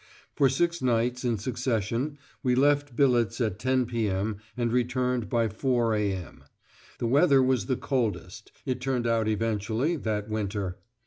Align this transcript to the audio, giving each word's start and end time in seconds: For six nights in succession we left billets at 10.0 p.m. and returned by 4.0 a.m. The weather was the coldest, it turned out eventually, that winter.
For 0.33 0.49
six 0.49 0.81
nights 0.81 1.23
in 1.23 1.37
succession 1.37 2.17
we 2.41 2.55
left 2.55 2.95
billets 2.95 3.39
at 3.39 3.59
10.0 3.59 3.85
p.m. 3.87 4.37
and 4.57 4.71
returned 4.71 5.29
by 5.29 5.47
4.0 5.47 5.99
a.m. 5.99 6.43
The 6.97 7.05
weather 7.05 7.43
was 7.43 7.67
the 7.67 7.77
coldest, 7.77 8.51
it 8.65 8.81
turned 8.81 9.05
out 9.05 9.27
eventually, 9.27 9.97
that 9.97 10.27
winter. 10.27 10.79